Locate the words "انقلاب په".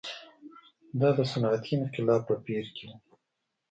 1.77-2.35